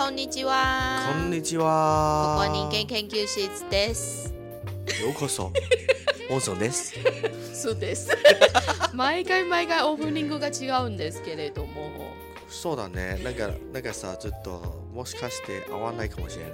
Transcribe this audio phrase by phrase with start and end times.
[0.00, 1.12] こんにちは。
[1.12, 2.36] こんにちここは。
[2.36, 4.32] は人間研究室です。
[4.98, 5.52] ようこそ。
[6.30, 6.94] オンソンです。
[7.52, 8.08] そうです。
[8.94, 12.14] 毎回毎回オープニングが違うんですけれども。
[12.48, 13.20] そうだね。
[13.22, 16.52] なんか、なんかさ、ちょっと、もしかして合わないかもしれない。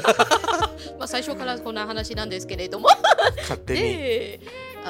[0.98, 2.88] まあ最初からこんな話なんですけれども。
[3.36, 4.40] 勝手に。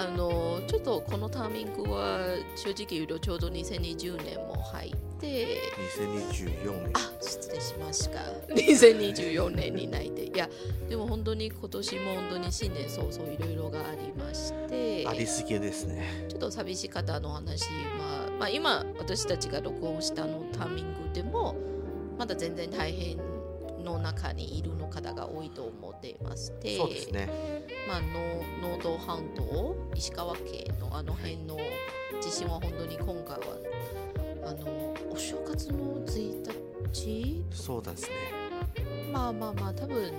[0.06, 2.18] で、あのちょっとこのターミングは
[2.56, 5.58] 正直言うとちょうど2020年も入って。
[5.96, 6.90] 2024年。
[6.94, 8.20] あ失礼しました
[8.54, 10.48] 2024年にないでいや
[10.88, 16.26] でも本当に今年も本当に新年早々いろいろがありましてありすぎですね。
[16.28, 21.56] ちょっと寂し方の話は、まあ、今私たちが録音したのタイミングでも
[22.16, 23.16] まだ全然大変
[23.84, 27.28] の中にいるの方が多いと思っていましてそうですね。
[27.88, 28.08] まあ、の
[28.62, 31.56] 能登半島石川県のあの辺の
[32.20, 33.56] 地震は本当に今回は
[34.46, 37.44] あのお正月の1日？
[37.50, 38.08] そうですね。
[39.12, 40.12] まあまあまあ多分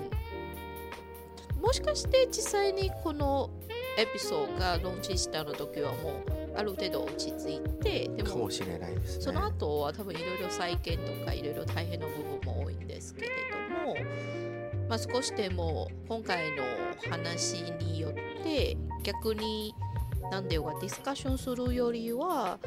[1.61, 3.50] もしかして実際にこの
[3.98, 6.14] エピソードがローンチしたの時はもう
[6.55, 9.23] ある程度落ち着いてでもかもしれないですね。
[9.23, 13.95] その後は多分いろいろ再建とかいろいろ大変な部分も多いんですけれども、
[14.88, 16.63] まあ、少しでも今回の
[17.09, 18.13] 話によっ
[18.44, 19.73] て逆に
[20.31, 22.59] 何でよかディスカッションするよりは、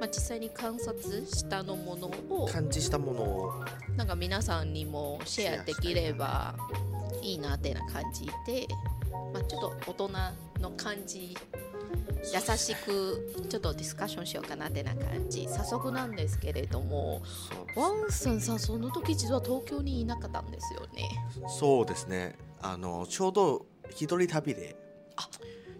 [0.00, 3.64] まあ、実際に観察したのものを感じしたものを。
[3.96, 6.54] なんか皆さんにもシェアできれば
[7.20, 8.66] いいなってな感じで、
[9.32, 10.10] まあ、ちょっと大人
[10.60, 11.36] の感じ
[12.24, 17.22] 優しくちょっとディスカッションしようかなってな感じ早速なんですけれども
[17.76, 21.08] ワンさんさんその時実は東京にいなかったんですよね
[21.58, 22.36] そうですね。
[22.60, 24.76] あの、ちょうど一人旅で。
[25.16, 25.28] あ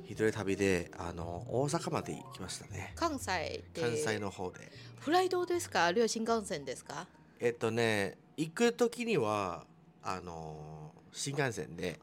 [0.05, 2.93] 一人旅で、あの、大阪まで行きましたね。
[2.95, 4.71] 関西で関西の方で。
[5.01, 5.87] フライトですか？
[5.87, 7.07] あるいは新幹線ですか？
[7.41, 9.67] えっとね、行く時には、
[10.03, 11.99] あの、新幹線で。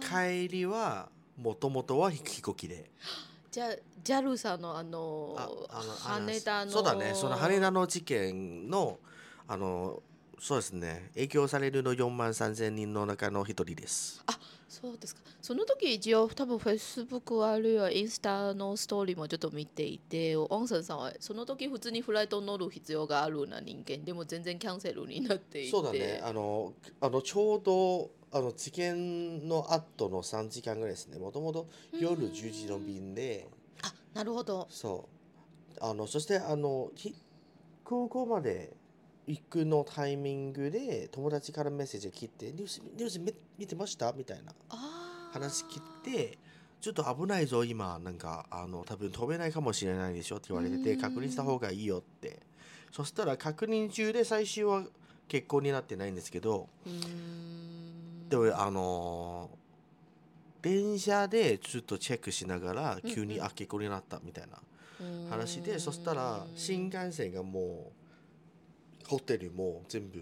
[0.00, 2.90] 帰りはもともとは飛行機で。
[3.50, 3.68] じゃあ
[4.04, 7.12] JAL さんのあのああの羽田のそうだね。
[7.14, 8.98] その羽田の事件の
[9.46, 10.02] あの
[10.38, 11.10] そうですね。
[11.14, 14.22] 影響されるの4万3000人の中の一人です。
[14.68, 15.22] そうですか。
[15.40, 25.70] その時一応多分フェイスブックあるいはインスタのストーリーもちょっと見ていて、オンセンさんはその時普通にフライト乗る必要があるような人間でも全然キャンセルになっていて。
[25.70, 26.20] そうだね。
[26.22, 33.48] あのあのちょうどあの事件の後の3時間ぐらいですねもともと夜10時の便で
[33.82, 34.66] あ、なるほど。
[34.70, 37.14] そうあのそしてあのひ
[37.84, 38.76] 空港まで
[39.26, 44.52] 行くのタイミングで友達からメッセージが来て「ニュースニュース見見てました?」みたいな
[45.32, 46.38] 話来て
[46.80, 52.40] ちょっと危ないぞ今なんかあの多分飛べないかもしれないでしょって言われててうん確認した方がいいよって
[52.92, 54.84] そしたら確認中で最終は
[55.28, 56.68] 結婚になってないんですけど。
[58.28, 59.58] でもあのー
[60.60, 64.58] 電車でちょっとチェックしながら急に、あ結婚になったみたいな
[65.30, 67.92] 話でそしたら新幹線がも
[69.04, 70.18] うホテルも全部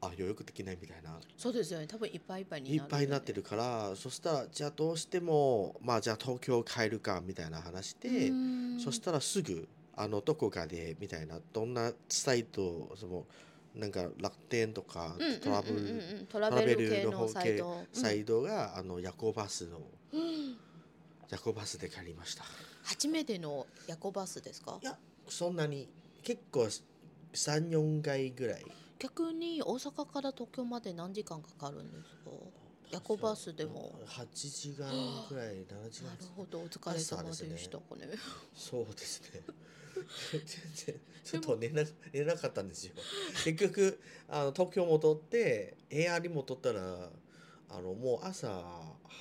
[0.00, 1.18] あ予約できないみたいな。
[1.36, 1.86] そうですよね。
[1.86, 8.30] 多分いっぱいいっぱいにいっぱいになってるからそしたらじゃあどうしてもまあじゃあ東京帰るかみたいな話で、
[8.78, 9.66] そしたらすぐ
[9.96, 13.24] あのどこかでみたいなどんなサイトその
[13.76, 15.40] なんか楽天とかうんうんうんうん。
[15.40, 15.82] トラブルう
[16.22, 17.84] んトラベル系のサイト。
[17.92, 19.78] サイトがあの夜行バスの
[20.12, 20.56] うん
[21.30, 22.44] 夜行バスで借りました。
[22.84, 24.78] 初めての夜行バスですか？
[24.82, 24.96] いや
[25.28, 25.88] そんなに
[26.22, 26.68] 結構
[27.34, 28.64] 34回ぐらい。
[28.98, 32.30] 逆に大阪から東京まで何時間かかるんですか？
[32.92, 33.92] 夜行バスでも。
[34.06, 34.88] 8時間
[35.28, 36.08] ぐらい7時間。
[36.08, 36.60] なるほど。
[36.60, 38.08] お疲れ様でしたかね。
[38.54, 39.42] そうですね
[40.32, 40.42] 全
[40.86, 41.00] 然。
[41.26, 42.92] ちょっと寝な寝なかったんですよ。
[43.44, 47.10] 結局あの東京戻ってエアに戻ったら
[47.68, 48.48] あのもう朝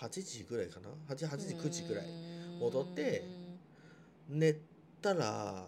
[0.01, 2.05] 8時ぐらいかな？8, 8時9時ぐらい
[2.59, 3.23] 戻って
[4.29, 4.55] 寝
[5.01, 5.67] たら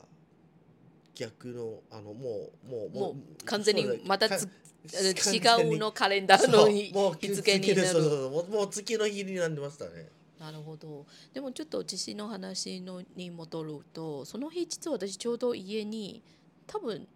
[1.16, 5.40] 逆のあのもうもうもう完全にまたつ違
[5.74, 7.88] うのカレンダーの日付になる。
[7.88, 8.30] そうそうそう。
[8.30, 11.06] もうもう月の日になってましたねなるほど。
[11.34, 16.24] でもちょっと地震の話のに戻るとその日実は私ちょうど家に
[16.68, 17.08] 多分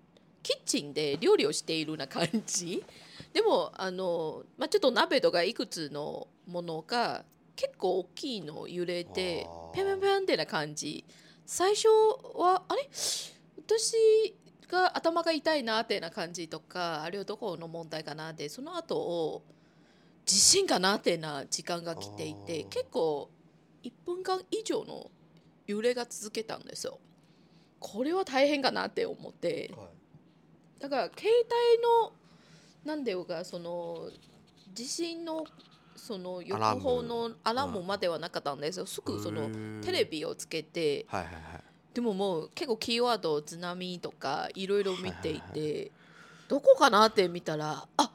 [0.43, 2.83] キッチンで料理をしているような感じ。
[3.33, 7.23] でもあの、まあ、ちょっと鍋とかいくつのものが
[7.55, 11.05] 結構大きいの揺れてペンペンペンってな感じ。
[11.45, 11.87] 最初
[12.35, 12.89] はあれ？
[13.57, 14.35] 私
[14.67, 19.43] が頭が痛いなってな感じとかあれはどこの問題かなってその後を
[20.25, 23.29] 地震かなってな時間が来ていて結構
[23.83, 25.09] 1分間以上の
[25.67, 26.99] 揺れが続けたんですよ。
[27.79, 29.73] これは大変かなって思って。
[30.79, 32.13] だから携帯の
[32.83, 34.09] なんでよがその
[34.73, 35.45] 地震の
[35.95, 37.83] その予報のアラーム。
[37.83, 38.85] まではなかったんですよ。
[38.85, 39.49] すぐその
[39.81, 41.05] テレビをつけて。
[41.09, 41.43] はいはいはい。
[41.93, 45.91] でももう結構キーワード津波とかいろいろ見ていて、はいはい。
[46.47, 48.11] どこかなって見たらあ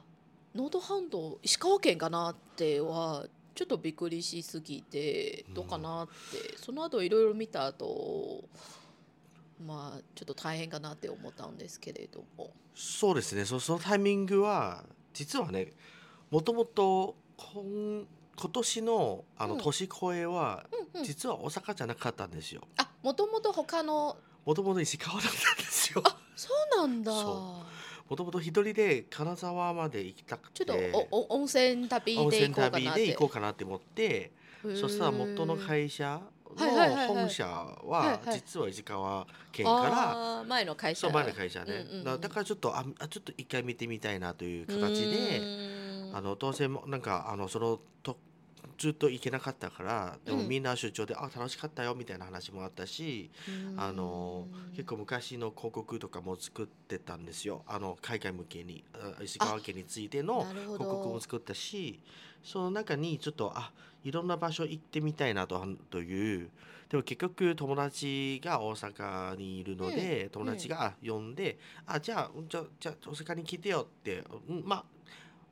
[0.55, 8.43] 能登半島石川県かなってはちょっとびっくりしすぎてどうかなって、その後いろいろ見た後
[9.65, 12.51] まあちょっと大変かなって思ったんですけれども。
[12.75, 13.45] そうですね。
[13.45, 14.83] そそのタイミングは
[15.13, 15.73] 実はね
[16.29, 18.05] もともと今
[18.39, 19.61] 今年のあのうん。
[19.61, 21.03] 年越えは、うんうん。
[21.03, 22.61] 実は大阪じゃなかったんですよ。
[22.77, 26.03] あもともと他のもともと石川だったんですよ。
[26.35, 27.11] そうなんだ。
[27.11, 27.65] そ
[28.09, 32.99] もともと一人で金沢まで行きたくちょてっとおお温泉旅温で行こうかなって。
[33.01, 34.31] で行こうかなって思って。
[34.75, 36.19] そしたら元の会社
[36.55, 41.09] の本社は実は石川県から前の会社。
[41.09, 45.41] 前の会社ね、だだからちょっとああちょっと一回見てみたいなという形で
[46.13, 48.17] あの当選もなんかあのそのと
[48.77, 50.47] ずっと行けなかったからでもうん。
[50.47, 53.29] みんな出張で、あ楽しかったよみたいな話もあったし、
[53.75, 57.63] あの結構昔の広告とかも作ってたんですよ。
[57.67, 61.99] あの海外向けにあ石川県についての広告もど作ったし
[62.43, 63.71] その中にちょっとあ
[64.03, 66.49] いろんな場所行ってみたいなとという
[66.89, 74.85] でも結局友達が大阪にいるので、友達が呼んで、あじゃあじゃあじゃあ大阪に来てよって、うん、まあ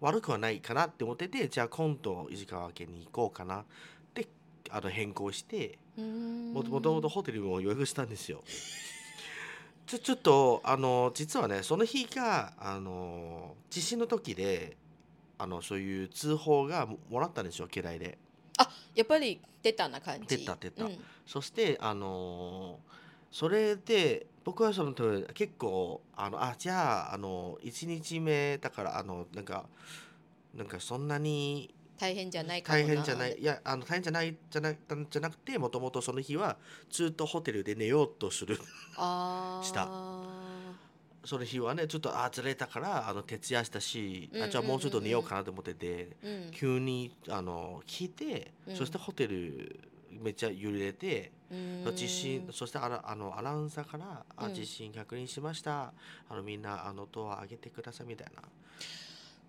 [0.05, 3.61] 悪くはないかなって思っててじゃあ今度石川県に行こうかな。
[3.61, 3.63] っ
[4.13, 4.27] て
[4.69, 8.43] あの変更してもともとホテルも予約したんですよ。
[9.87, 14.77] ちょちょっとあの実はねその日があの地震の時で
[15.39, 18.19] あのそういう通報がももらったんですよ嫌いで。
[18.93, 20.37] やっぱり出たな感じ。
[20.37, 20.85] 出た出た。
[20.85, 20.97] うん。
[21.25, 22.79] そしてあの
[23.31, 29.65] それで僕はその時結構あのあじゃああの1日目だからあのなんか
[30.55, 36.57] なんかそんなに大変じゃない大変じゃないいやあの大変じゃないじゃなじゃなくてもともとその日は
[36.91, 38.55] ずっとホテルで寝ようとする。
[38.55, 39.89] した
[41.23, 48.75] その日はねちょっとあずれたからあの徹夜したし、うんあじゃあもうちょっと寝ようかなと思ってて、うん急にあの聞いて、うん。
[48.75, 49.79] そしてホテル
[50.21, 51.55] めっちゃ揺れて、う
[51.91, 51.95] ん。
[51.95, 54.53] 地震そしてあらあのアナウンサーから「あうん。
[54.53, 55.93] 地震確認しました。
[56.29, 58.41] あのみんなあのドア開けてください」みたいな。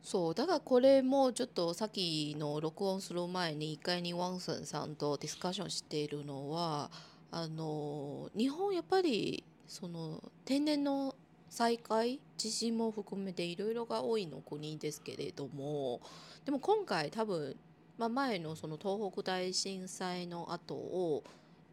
[0.06, 6.92] そうだからこれもちょっとさっきの録音する前に一回にワンソンさんとディスカッションしているのは
[7.32, 11.16] あの日本やっぱりその天然の
[11.50, 16.00] 災害地震も含めていろいろが多いの国ですけれども
[16.44, 17.56] でも今回多分、
[17.98, 21.24] まあ、前のその東北大震災の後を、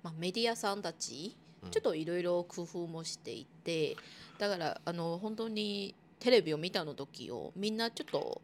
[0.04, 1.70] まあ、メディアさんたちうん。
[1.72, 3.96] ちょっといろいろ工夫もしていて
[4.38, 8.42] だからあの本当にテレビを見たの時をみんなちょっと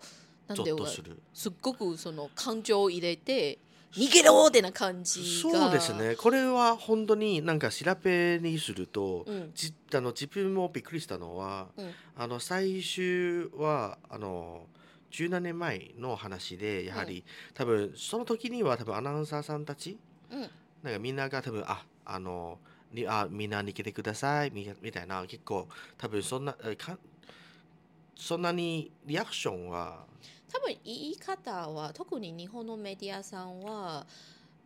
[0.47, 1.21] なんゾていうする。
[1.33, 3.59] すっごくその感情を入れて
[3.95, 5.51] 逃げろってな感じが。
[5.51, 6.15] そうですね。
[6.15, 9.51] これは本当になんか調べにすると、うん。
[9.53, 11.91] じあの自分もびっくりしたのは、うん。
[12.17, 14.65] あの最終はあの
[15.11, 17.23] 17年前の話でやはり、
[17.53, 19.97] 多分その時には多分アナウンサーさんたち
[20.31, 20.49] うん。
[20.83, 22.59] なんかみんなが多分ああの
[22.91, 25.67] にあみんな逃げてくださいみみたいな結構
[25.97, 26.97] 多分そんなえか
[28.15, 30.05] そんなにリアクションは
[30.51, 34.05] 多分言い方は特に日本のメディアさんは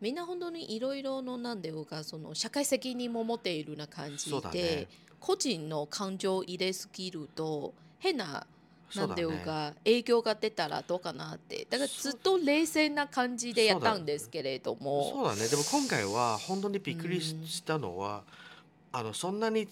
[0.00, 4.88] みんな本当にいろいろのなんていうかその社会責任も持っているな感じで、ね。
[5.20, 8.46] 個人の感情を入れすぎると変な
[8.90, 11.66] そうんていうねか影響が出たらどうかなって。
[11.68, 15.10] だからずっと冷静な感じでやったんですけれども。
[15.12, 15.48] そうだね。
[15.48, 18.22] でも今回は本当にびっくりしたのは、
[18.92, 19.68] あのそんなに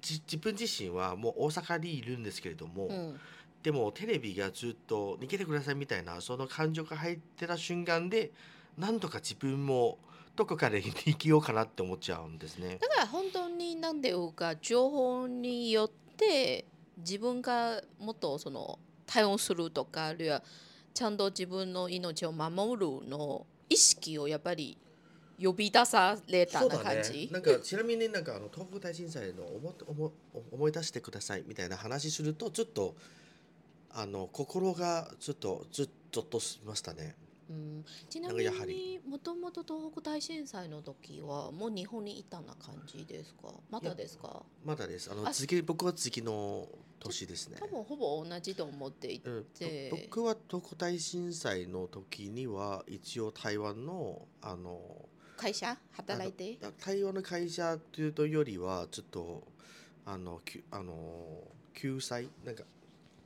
[0.00, 3.20] じ自分自身はもう大阪にいるんですけれども、うん。
[3.62, 8.30] でもテレビがずっと逃げてくださいみたいなその感情が入ってた瞬間で
[8.78, 9.98] なんとか自分も
[10.34, 12.78] どこかで生きようかなって思っちゃうんですね。
[12.80, 16.64] だから本当に何ていうか情報によって
[17.00, 20.42] 自分がもっとその対応するとかあるいは
[20.94, 24.76] ちゃんと自分の命を守るの意識をやっぱり
[25.42, 27.28] 呼び出されたな感じ。
[27.32, 30.12] なんかちなみになんかあの東北大震災の思思
[30.52, 32.94] 思い出してくださいみたいな話するとちょっと
[33.92, 35.88] あの心がちょっとずっ
[36.24, 37.14] としましたね。
[37.50, 43.48] うん、ちなみにもともと東北大震災の時はもう日本にいたな感じですか？
[43.68, 44.44] まだですか？
[44.64, 45.10] まだです。
[45.10, 46.68] あのあ次僕は次の
[47.00, 47.56] 年ですね。
[47.58, 54.80] 多分ほぼ同じと思っていて、うん、僕は東北大震災の時には一応台湾のあの
[55.36, 55.76] 会社？
[55.90, 56.56] 働いて？
[56.78, 59.42] 台湾の会社というとよりはちょっと
[60.06, 60.94] あのきゅあの
[61.74, 62.28] 救済？
[62.44, 62.62] なんか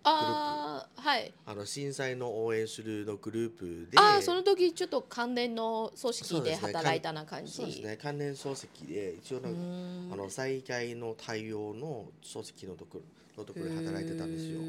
[0.05, 1.33] ああはい。
[1.47, 3.99] あの震災の応援するのグループで。
[3.99, 7.53] ああその時ちょっと関連の組織で働いたな感じ。
[7.53, 7.97] そうですね。
[7.97, 10.11] 関連漱石で一応なんかうん。
[10.13, 12.99] あの災害の対応の漱石のとこ
[13.37, 14.61] ろのところで働いてたんですよ。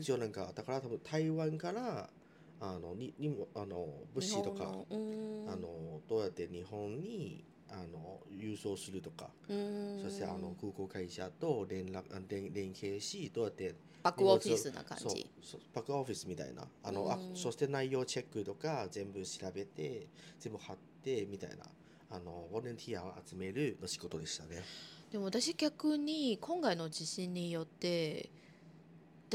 [0.00, 2.08] 一応なんかだから多分台湾から
[2.60, 4.66] あのににもあの物資とかあ
[5.56, 9.30] のどうやって日本にあの郵送するとか。
[9.48, 10.00] うん。
[10.04, 15.26] そしてあの空港会社と連絡あ連連携しどうやってバックオフィスな感じ？
[15.74, 16.64] バックオフィスみたいな。
[16.84, 17.36] あの、あうん。
[17.36, 20.06] そして内容チェックとか全部調べて
[20.38, 21.64] 全部貼ってみたいな。
[22.14, 24.62] あのボランティアを集めるの仕事でしたね。
[25.10, 28.28] でも私逆に今回の地震によって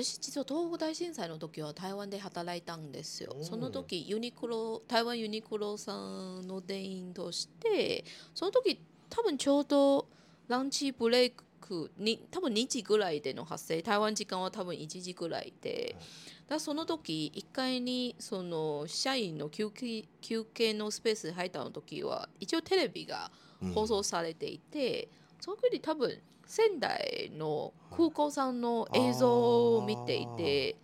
[0.03, 3.35] 私実は東北大震災の時は台湾で働いたんですよ。
[3.41, 10.07] その時ユニクロ台湾ユニクロさんの店員としてその時多分ちょうど
[10.47, 15.95] ランチブレイクに多分2時ぐらいでの発生台湾時間は多分1時ぐらいで。
[15.97, 16.05] はい
[16.47, 25.09] だその時1階にその社員の休憩休憩のスペース入ったの時は一応テレビがうん放送されていて、
[25.41, 30.77] その時多分仙台の空港さんの映像を見ていて、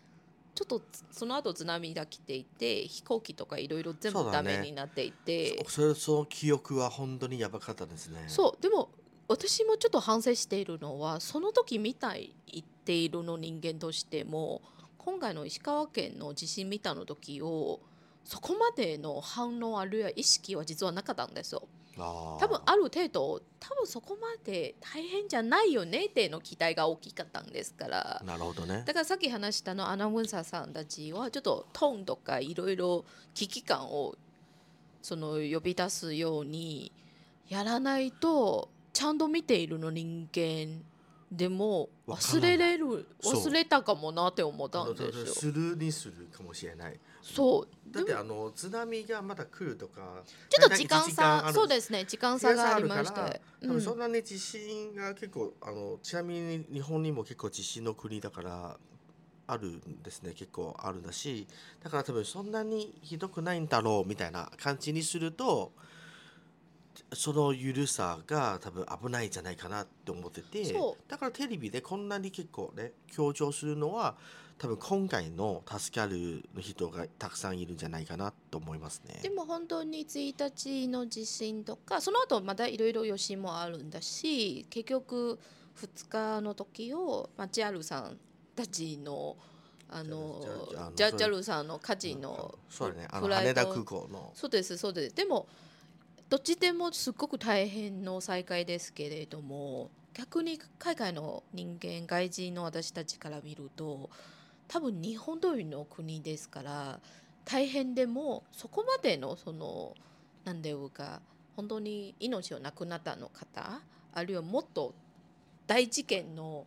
[0.56, 8.26] ちょっとつその後津波が来ていて飛行機とかいろいろ全部ダメになっていてそれその記憶は本当にやばかったですね。
[8.28, 8.90] そうでも
[9.28, 14.62] 私もちょっと反省しているのはその時見たい言っているの人間としても
[14.98, 17.80] 今回の石川県の地震見たの時を
[18.26, 21.68] そこまでの反応あるいは意識は実はなかったんですよ。
[21.96, 28.84] 多分ある程度多分そこまで大変じゃないよねっての期待が大きかったんですからなるほどね。
[28.86, 34.16] だからさっき話したのアナウンサーさんたちはちょっとトーンとかいろいろ危機感を
[35.02, 36.92] その呼び出すように
[37.48, 40.82] やらないとちゃんと見ているの人間
[41.32, 45.26] でも忘れれる忘れたかもなって思ったんですよ。
[45.28, 47.00] スルーにするかもしれない。
[47.24, 47.68] そう。
[47.90, 50.24] だってあの津波がまだ来るとか。
[50.50, 52.04] ちょっと時間差そうすですね。
[52.06, 53.42] 時間差がありまして。
[53.62, 58.78] 多分そんなに地震が結構あのちなみに日本にも結構地震の国だから
[59.48, 60.34] あるんですね。
[60.34, 61.48] 結構あるんだし。
[61.82, 65.72] だから多分そんなにひどくないんだろうみたいな感じにすると
[67.14, 74.16] その緩さが多分危ないんじゃないかなって思っててそだからテレビでこんなに結構ね強調するのは
[74.58, 79.20] 多分今回の助かるの人がたくさんいるんじゃないかなと思いますね。
[79.22, 85.40] でも本当に1日の地震とかその後またいろいろ余震もあるんだし結局
[85.82, 88.18] 2日の時を、まあ、ジャルさん
[88.56, 89.36] たちの
[89.90, 90.42] あの
[90.96, 94.32] ジャジャルさんの火事のそうだねあの羽田空港の。
[94.34, 95.16] そうですそうです。
[95.16, 95.48] でも
[96.34, 104.10] どっちでもすごく大変の再開ですけれども逆に海外の人間外人の私たちから見ると
[104.68, 107.00] 多分日本通りの国ですから
[107.46, 109.94] 大変でもそこまでのその
[110.44, 111.22] 何ていうか
[111.56, 114.96] 本当に命を亡くなったの方あるいはもっと
[115.68, 116.66] 大事件の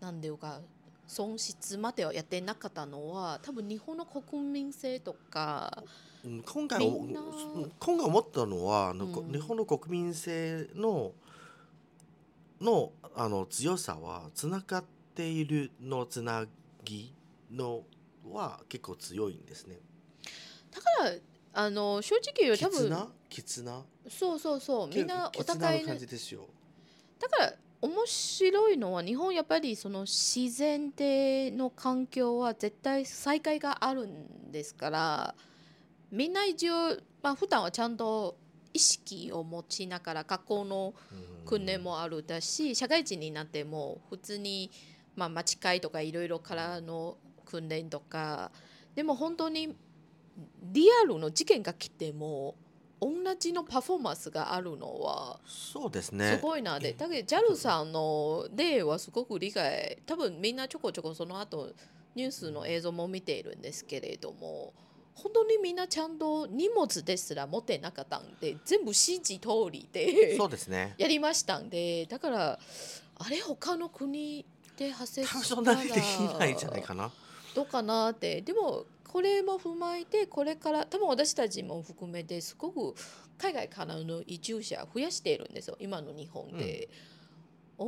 [0.00, 0.60] 何ていうか
[1.06, 5.82] 損失まではやってなかったのは多分日本の国民性とか
[6.24, 9.32] うん今回今回思ったのはうん。
[9.32, 11.12] 日本の国民性の
[12.60, 14.84] のあの強さはつながっ
[15.14, 16.46] ているのつな
[16.84, 17.14] ぎ
[17.50, 17.82] の
[18.30, 19.78] は結構強いんですね。
[20.72, 21.12] だから
[21.52, 23.08] あの正直言うと多分絆？
[23.28, 23.84] 絆？
[24.08, 24.88] そうそうそう。
[24.88, 26.46] みんなお絆互いのの感じですよ。
[27.20, 35.34] だから面白いのは日本やっぱりその自然での環境は絶対再会があるんですから
[36.10, 38.36] みんな一応、まあ普段はちゃんと
[38.72, 40.94] 意識を持ちながら学校の
[41.30, 41.36] うん。
[41.46, 44.70] 訓練もあるだし社会人になっても普通に、
[45.14, 47.16] まあ、町会とかいろいろからの
[47.46, 48.50] 訓練とか
[48.94, 49.74] でも本当に
[50.62, 52.56] リアルの事件が来ても
[53.00, 56.38] 同じのパフォーマンスがあるのはそうですすね。
[56.42, 61.72] ごいなで、えだけど JAL さんの例はすごく理解多分みんなちょこちょこその後
[62.14, 64.72] ニュースの映像も見ているんですけれども
[65.14, 70.94] 本当にみんなちゃんと荷物ですら持ってなかったんで全部指示通りでそうですね。
[70.98, 72.58] やりましたんでだから
[73.18, 74.44] あれ他の国
[74.76, 76.04] で発生したらそんなにでき
[76.38, 77.10] ないんじゃないかな。
[77.54, 82.94] どうかなってでもこれも踏まえてこれから多分私たちも含めてすごく
[83.38, 86.88] 海外からの移住者増やしているんですよ今の日本で。
[87.78, 87.86] 同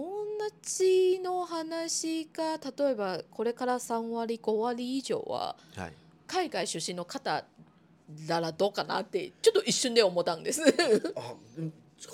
[0.63, 5.93] じの話が例えばこれから3割5割以上ははい。
[6.27, 7.45] 海外出身の方
[8.29, 10.63] ならどうかなってちょっと一瞬で思ったんです。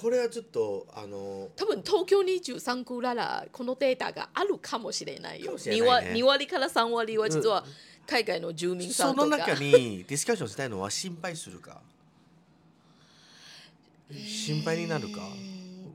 [0.00, 5.46] これはちょっとあの多分東京23区ならこのデータがあるかもしれないよ。
[5.46, 7.64] かもしれ2ないね割 ,2 割から3割は実は
[8.06, 9.28] 海外の住民さそんとか。
[9.28, 11.80] の中にディスカッションしたいのは心配するか？
[14.12, 15.20] 心配になるか？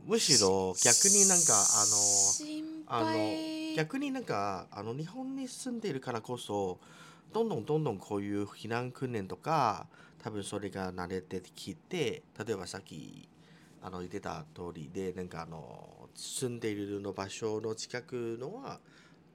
[0.06, 3.75] むしろ逆になんかあの心あの配。
[3.75, 6.80] 逆になんかあの日本に住んでいるからこそ
[7.32, 9.86] どんどんどんどんこういう避難訓練とか
[10.22, 13.30] 多分それが慣れてきて例えばさっき
[13.82, 18.80] あの言ってた通りでなんかあの住んでいるの場所の近くのは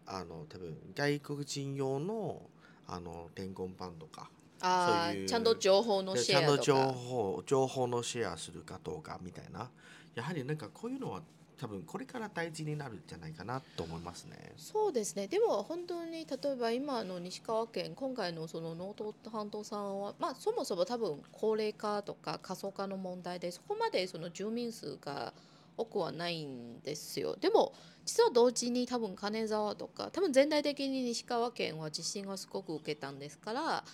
[0.07, 2.43] あの多分外国人用の
[2.87, 6.93] あの伝言板とかあそういうーちゃんと情報のでシェアとちゃんと情か。
[6.93, 9.71] 報情報のシェアするかどうかみたいな
[10.15, 11.23] やはりなんかこういうのは
[11.57, 14.53] 多分これから大事になるんじゃないかなと思いますね。
[14.57, 25.33] そうですねでも本当に例えば今の西川県今回のその能登半島さんは、まあ、そもそも多分高齢化とか過疎化の問題でそこまでその住民数が
[25.77, 33.85] 多くはないんですよでも実は同時に多分金沢とか多分全体的に西川県は地震がすごく受けたんですから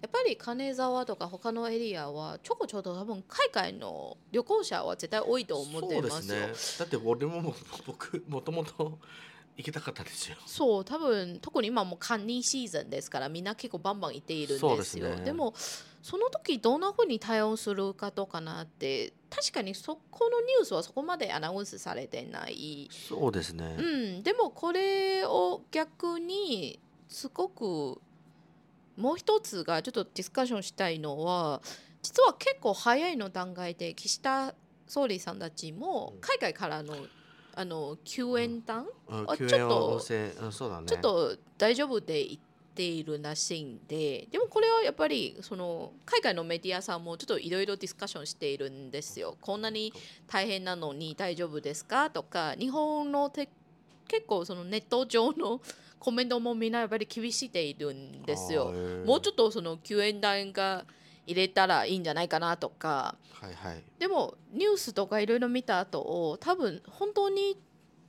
[0.00, 6.38] やっぱり金沢とか他のエリアはちょこちょこ多分海外の旅行者は絶対多いと思ってますよ。
[6.38, 6.86] そうですね。
[6.90, 7.54] だって俺もも
[7.84, 8.98] 僕もともと
[9.58, 10.36] 行きたかったですよ。
[10.46, 15.16] そう多分特に今もうカニシーズンですからみんな結構バンバン行っているんですすね。
[15.24, 15.52] でも
[16.00, 23.76] その時どんな風に対応するかとかなって確かにそこのニュースはそこまでアナウンスされてない、そうですね。
[23.76, 23.82] う
[24.20, 28.00] ん、でもこれを逆にすごく
[28.96, 31.60] もう一つがちょっとディスカッションしたいのは
[32.02, 34.54] 実は結構早いの段階で岸田
[34.86, 36.20] 総理さんたちもうん。
[36.20, 36.94] 海外からの
[37.60, 39.24] あの救援団、うん。
[39.28, 40.00] あちょっと
[40.80, 40.86] ね。
[40.86, 42.40] ちょっと大丈夫で言っ
[42.72, 49.36] ているらしいんででもこれはやっぱりその海外のメディアさんもちょっといろいろディスカッションしているんですよ。
[49.40, 49.92] こんなに
[50.28, 52.10] 大変なのに大丈夫ですか？
[52.10, 53.48] とか日本のて
[54.06, 55.60] 結構そのネット上の
[55.98, 58.72] コメントもみんなやっぱり厳しいているんですよ。
[59.04, 60.84] もうちょっっとその救援団が
[61.28, 63.82] 入れたらいいんじゃないかなとかとはいはい。
[63.98, 67.56] でもニュースとかいろいろ見た後多分本当に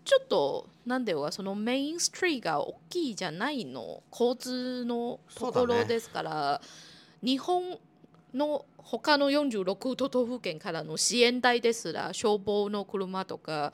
[0.05, 6.61] ちょっとなんではそのメインストリーが大きいじゃないの交通のところですから、
[7.21, 7.77] 日本
[8.33, 13.73] の他の46都道府県からの支援隊ですら消防の車とか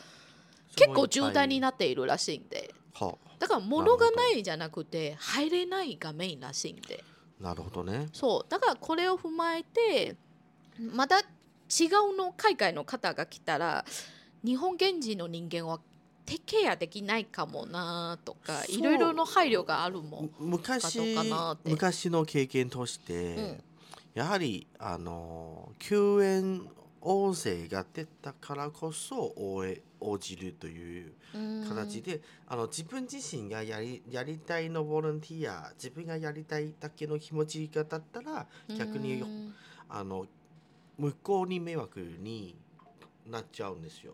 [0.75, 7.03] 結構渋滞になっているらしいんではだから物がないじゃなくて入れないがメインらしいんで。
[7.39, 8.07] なるほどね。
[8.13, 10.15] そうだからこれを踏まえて
[10.79, 13.85] また違うの海外の方が来たら
[14.43, 15.79] 日本現地の人間は
[16.25, 20.29] テケアできないかもなとかいろいろの配慮があるもん。
[20.39, 23.63] む昔かどうかなって昔の経験として、うん
[24.15, 26.65] やはりあの救援
[27.07, 31.13] 音声が出たからこそ応え応じるという
[31.69, 39.53] 形で、あの自分自身がやりやりたいのボランティア自分がやりたいだけの気持ちがだったら逆にうん
[39.87, 40.25] あの
[40.97, 42.55] 向こうに迷惑に
[43.29, 44.13] なっちゃうんですよ。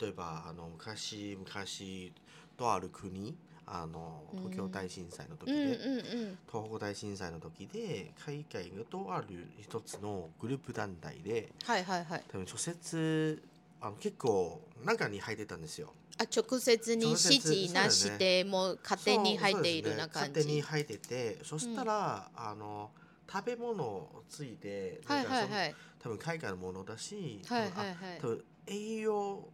[0.00, 2.12] 例えばあの昔昔
[2.56, 4.38] とある国あのうん。
[4.38, 6.38] 東京大震災の時で、うんうんうん。
[6.50, 12.22] 東北大震災の時で海外とある一つのグループ団体ではいはいはい。
[12.28, 13.42] 多分諸説
[13.80, 15.92] あの結構中に入ってたんですよ。
[16.18, 20.48] あ直接に指示なしでもう勝手に入っているな感そうそうですね。
[20.48, 20.62] 勝手にじ。
[20.62, 22.90] 入っててそしたら、あの
[23.30, 25.74] 食べ物ついてはいはいはい。
[25.98, 27.96] 多分海外のものだし、はいはいはい。
[28.20, 29.48] 多分栄養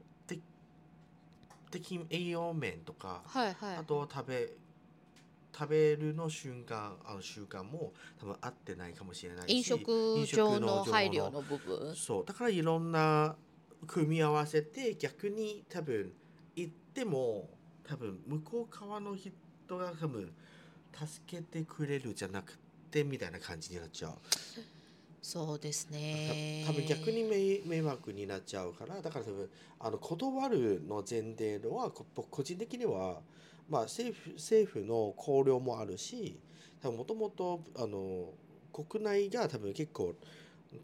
[1.72, 4.50] 的的栄養面とか、はいはいあとは食べ
[5.54, 11.94] 食べるの瞬間あの習慣も多分合ってないかもしれないし飲食上の配慮の部分。
[11.94, 13.36] そうだからいろんな
[13.86, 16.12] 組み合わせて逆に多分
[16.56, 17.50] 行っても
[17.84, 19.30] 多分向こう側の人
[19.76, 20.32] が多分
[20.94, 22.58] 助けてくれるじゃなく
[22.90, 24.12] てみたいな感じになっちゃう。
[25.22, 26.64] そうですたね。
[26.66, 33.20] 多分逆に迷迷惑になっちゃうからだから多分あの断るの前提のはこ僕個人的には、
[33.68, 36.38] まあ、政府政府の考慮もあるし
[36.82, 38.30] もともとあの
[38.72, 40.14] 国内が多分結構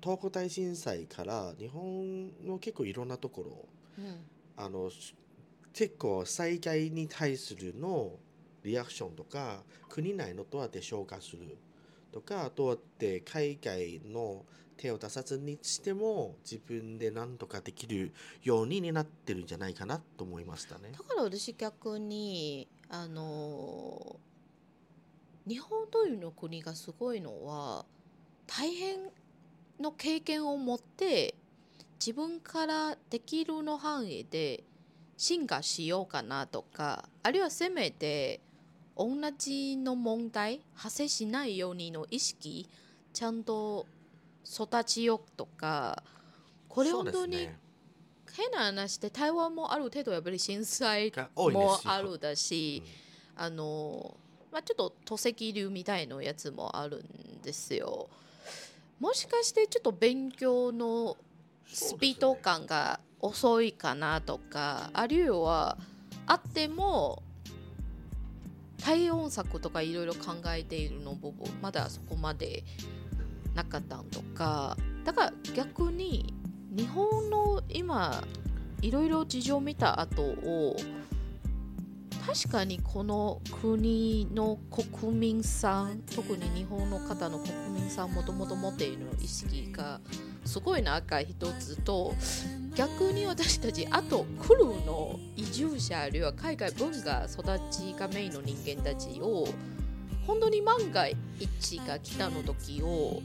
[0.00, 4.20] 東北大震災から日本の結構いろんなところうん
[4.56, 5.14] あのし
[5.72, 8.12] 結構災害に対するの
[8.64, 11.56] リアクションとか国内のどうやって消化する
[12.12, 14.44] とかどうやって海外の
[14.76, 20.98] 手を出さずにしても自分で何とかできるようになってるんじゃないかなと思いましたねだ。
[20.98, 24.16] から私逆にあの
[25.46, 27.84] 日本というの国がすごいのは
[28.46, 29.10] 大変
[29.80, 31.34] の経験を持って
[31.98, 34.64] 自分からできるの範囲で
[35.16, 38.40] 進化しようかなとかあるいはせめて
[38.98, 42.68] 同じの問題発生しないようにの意識
[43.12, 43.86] ちゃんと
[44.44, 46.02] 育ちようとか
[46.68, 47.48] これ本当に
[48.32, 52.82] 変な話で台湾もある程度やっぱり震災もあるだし、
[53.36, 54.16] あの
[54.52, 58.08] まあ、ちょっと土石流みたいなやつもあるんですよ。
[59.00, 61.16] もしかしてちょっと勉強の
[61.66, 65.76] スピード感が遅いかなとか、あるいは
[66.26, 67.22] あっても
[68.82, 72.64] 対応策とかいろいろ考えているの部分まだそこまで
[73.54, 74.76] なかったんとか。
[75.04, 76.34] だから逆に
[76.70, 78.22] 日本の今
[78.82, 80.76] いろいろ事情を見た後を
[82.26, 89.98] 確かにこの国の国民さん特に日本の方の国民さんもともと持っている意識が
[90.44, 92.14] すごい中一つと
[92.78, 99.48] 逆に私たちあと来るの移住者あるいは海外文化育ちがメインの人間たちを
[100.24, 103.20] 本当に万が一が来たの時を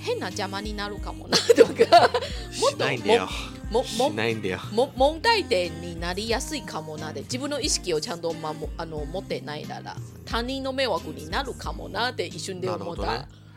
[0.00, 2.08] 変な邪魔になるかもなとか
[2.52, 3.28] しないんだよ。
[3.68, 4.60] ももしないんだよ。
[4.70, 13.08] も問題点になりやすいかもなで自分の意識をちゃんと、まもあの持ってないなら他人の迷惑になるかもなって一瞬で思った、ね。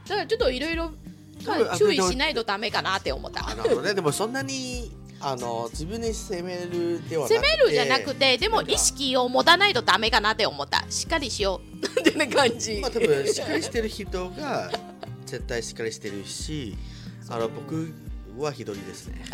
[0.08, 0.92] だからちょっといろいろ
[1.78, 3.48] 注意しないとダメかなって思った。
[3.50, 10.84] あなるほどねでもそんなにあの自分に責めるではなくて責めるじゃなくてでも意識を持たないとダメかなって思った。
[10.90, 11.86] しっかりしよう。
[12.02, 14.72] ってな感じ、まあ多分しっかりしてる人が
[15.26, 16.78] 絶対しっかりしてるし
[17.30, 17.94] あの僕
[18.38, 19.24] は一人ですね。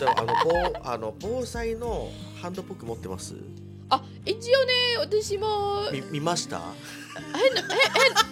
[0.00, 3.34] 例えばあの防あの防災のハンドブック持ってます？
[3.90, 5.90] あ一応ね私も。
[5.92, 6.60] み見ました？
[7.14, 7.64] 変なへ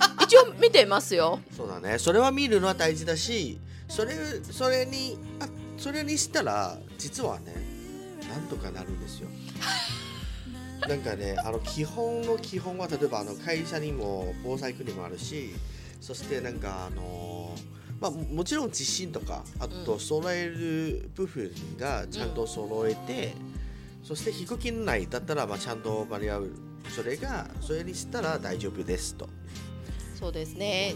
[0.01, 1.41] 変一応見てますよ。
[1.55, 1.99] そうだね。
[1.99, 7.55] それは見るのは大事だしそれそれにあそれにしたら実はね
[8.31, 9.29] なんとかなるんですよ。
[10.89, 15.51] なんかねあの基本の基本は例えばあの会社にも防災訓練もあるし
[16.01, 17.55] そしてなんかあの
[18.01, 20.01] まあももちろん地震とかあとうん。
[20.01, 23.35] 揃える部分がちゃんと揃えて、
[24.03, 26.51] そして低くないだったらまあちゃんと間に合う。
[26.89, 29.29] それがそれにしたら大丈夫ですと
[30.23, 30.95] そうです思ね。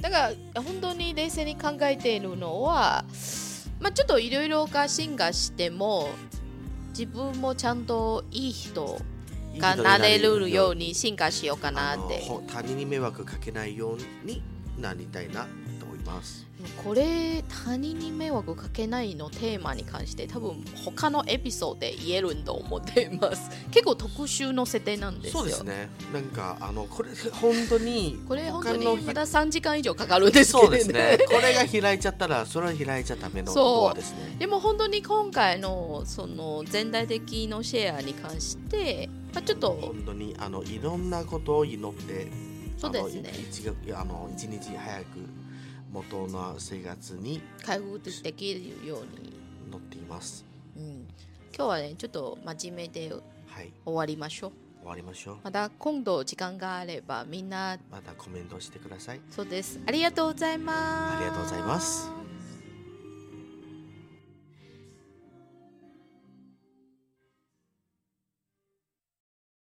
[0.00, 3.04] だから本当に冷静に考えているのは、
[3.80, 6.08] まあ、ちょっといろいろが進化しても
[6.90, 9.00] 自分もちゃんといい人
[9.58, 14.42] がなれるように進化しようかなって他人に迷惑かけないように
[14.78, 15.46] なりたいな
[15.78, 16.45] と思います。
[16.82, 25.90] これ他人に迷惑かけないのテーマに関して多分他のエピソードで言えると思っています結構特殊の設定なんですよそうですね。
[26.12, 31.18] なんかあのこれ本当にこれ本当にまた3時間以上かかるんですけどそうですね。
[31.26, 34.36] これが開いちゃったらそれは開いちゃダメのそうドアですね。
[34.38, 42.28] でも本当に今回のその全体的のシェアに関して、まあ、ちょっと本当にあのいろんなことを祈って、
[42.78, 43.58] そうですね一
[44.46, 45.04] 日早く
[45.96, 49.32] 元の生活に開封できるように、
[49.70, 50.44] 乗っています。
[50.76, 51.06] うん、
[51.56, 53.10] 今日はねちょっと真面目で
[53.48, 55.36] はい、終わりましょう終わりましょう。
[55.42, 59.20] また今度時間があればみんなまたコメントしてください。
[59.30, 62.25] そうですありがとうございますありがとうございます。